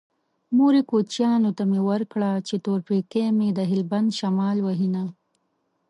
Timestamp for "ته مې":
1.57-1.79